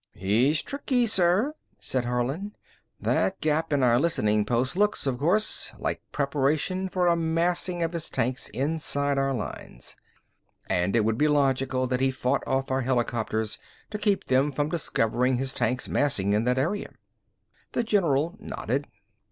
"He's 0.15 0.63
tricky, 0.63 1.05
sir," 1.05 1.53
said 1.77 2.05
Harlin. 2.05 2.53
"That 2.99 3.39
gap 3.39 3.71
in 3.71 3.83
our 3.83 3.99
listening 3.99 4.45
posts 4.45 4.75
looks, 4.75 5.05
of 5.05 5.19
course, 5.19 5.71
like 5.77 6.01
preparation 6.11 6.89
for 6.89 7.05
a 7.05 7.15
massing 7.15 7.83
of 7.83 7.93
his 7.93 8.09
tanks 8.09 8.49
inside 8.49 9.19
our 9.19 9.31
lines. 9.31 9.95
And 10.65 10.95
it 10.95 11.01
would 11.05 11.19
be 11.19 11.27
logical 11.27 11.85
that 11.85 12.01
he 12.01 12.09
fought 12.09 12.41
off 12.47 12.71
our 12.71 12.81
helicopters 12.81 13.59
to 13.91 13.99
keep 13.99 14.23
them 14.23 14.51
from 14.51 14.69
discovering 14.69 15.37
his 15.37 15.53
tanks 15.53 15.87
massing 15.87 16.33
in 16.33 16.45
that 16.45 16.57
area." 16.57 16.93
The 17.73 17.83
general 17.83 18.35
nodded. 18.39 18.87